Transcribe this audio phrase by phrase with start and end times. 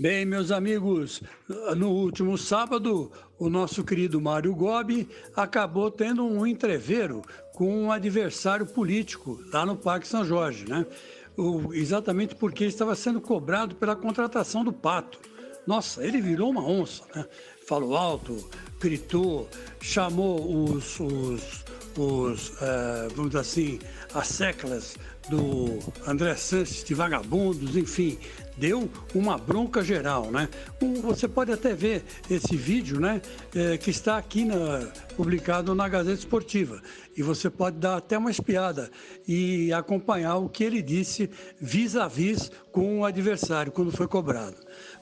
[0.00, 1.20] Bem, meus amigos,
[1.76, 7.20] no último sábado, o nosso querido Mário Gobi acabou tendo um entreveiro
[7.52, 10.86] com um adversário político lá no Parque São Jorge, né?
[11.36, 15.18] O, exatamente porque estava sendo cobrado pela contratação do Pato.
[15.66, 17.26] Nossa, ele virou uma onça, né?
[17.66, 19.48] Falou alto, gritou,
[19.80, 21.64] chamou os, os,
[21.98, 23.78] os uh, vamos dizer assim,
[24.14, 24.96] as seclas
[25.28, 28.18] do André Santos de vagabundos, enfim,
[28.56, 30.48] deu uma bronca geral, né?
[31.02, 33.22] Você pode até ver esse vídeo, né,
[33.54, 36.80] é, que está aqui na, publicado na Gazeta Esportiva
[37.18, 38.88] e você pode dar até uma espiada
[39.26, 41.28] e acompanhar o que ele disse
[41.60, 44.54] vis a vis com o adversário quando foi cobrado.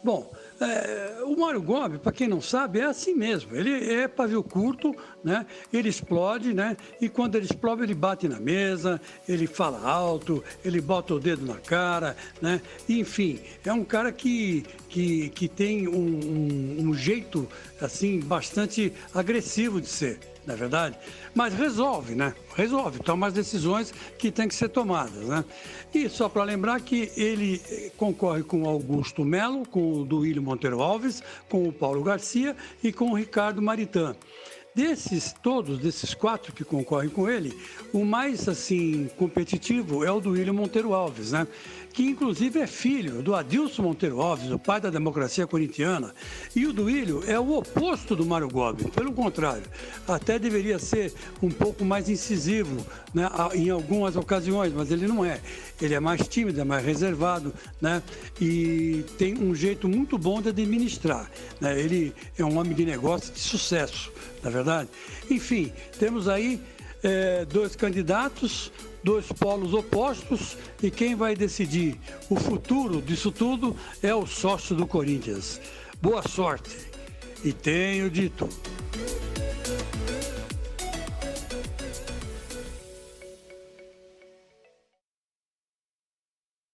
[0.03, 3.55] Bom, é, o Mário Gomes, para quem não sabe, é assim mesmo.
[3.55, 5.45] Ele é pavio curto, né?
[5.71, 6.75] ele explode, né?
[6.99, 10.16] e quando ele explode, ele bate na mesa, ele fala alto,
[10.65, 12.17] ele bota o dedo na cara.
[12.41, 12.61] Né?
[12.89, 17.49] enfim, é um cara que, que, que tem um, um, um jeito
[17.81, 20.97] assim bastante agressivo de ser na é verdade?
[21.35, 22.33] Mas resolve, né?
[22.55, 25.45] Resolve, toma as decisões que têm que ser tomadas, né?
[25.93, 30.81] E só para lembrar que ele eh, concorre com Augusto Melo, com o Duílio Monteiro
[30.81, 34.15] Alves, com o Paulo Garcia e com o Ricardo Maritã.
[34.77, 37.59] Desses todos, desses quatro que concorrem com ele,
[37.95, 41.47] o mais assim competitivo é o do William Monteiro Alves, né?
[41.95, 46.15] Que inclusive é filho do Adilson Monteiro Alves, o pai da democracia corintiana.
[46.55, 49.65] E o Duílio é o oposto do Mário Gobi, pelo contrário,
[50.07, 51.11] até deveria ser
[51.43, 52.77] um pouco mais incisivo
[53.15, 55.41] né, em algumas ocasiões, mas ele não é.
[55.81, 58.03] Ele é mais tímido, é mais reservado, né?
[58.39, 61.31] E tem um jeito muito bom de administrar.
[61.63, 61.81] Né?
[61.81, 64.63] Ele é um homem de negócio de sucesso na é
[65.31, 66.61] Enfim, temos aí
[67.03, 68.73] é, dois candidatos,
[69.03, 71.99] dois polos opostos e quem vai decidir
[72.29, 75.61] o futuro disso tudo é o sócio do Corinthians.
[76.03, 76.77] Boa sorte
[77.45, 78.49] e tenho dito.